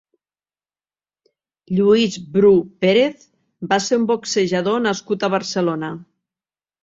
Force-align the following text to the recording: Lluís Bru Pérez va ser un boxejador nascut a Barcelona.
Lluís 1.79 2.15
Bru 2.37 2.51
Pérez 2.85 3.27
va 3.73 3.79
ser 3.89 4.01
un 4.01 4.09
boxejador 4.13 4.83
nascut 4.89 5.27
a 5.27 5.29
Barcelona. 5.35 5.93